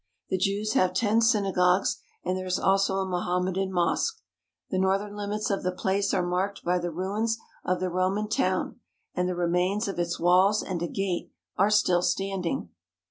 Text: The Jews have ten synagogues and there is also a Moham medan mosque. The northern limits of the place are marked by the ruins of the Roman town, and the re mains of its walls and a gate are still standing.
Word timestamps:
The 0.31 0.37
Jews 0.39 0.73
have 0.73 0.95
ten 0.95 1.21
synagogues 1.21 2.01
and 2.25 2.35
there 2.35 2.47
is 2.47 2.57
also 2.57 2.95
a 2.95 3.05
Moham 3.05 3.43
medan 3.45 3.71
mosque. 3.71 4.19
The 4.71 4.79
northern 4.79 5.15
limits 5.15 5.51
of 5.51 5.61
the 5.61 5.71
place 5.71 6.11
are 6.11 6.25
marked 6.25 6.63
by 6.63 6.79
the 6.79 6.89
ruins 6.89 7.37
of 7.63 7.79
the 7.79 7.91
Roman 7.91 8.27
town, 8.27 8.79
and 9.13 9.29
the 9.29 9.35
re 9.35 9.45
mains 9.47 9.87
of 9.87 9.99
its 9.99 10.19
walls 10.19 10.63
and 10.63 10.81
a 10.81 10.87
gate 10.87 11.29
are 11.55 11.69
still 11.69 12.01
standing. 12.01 12.69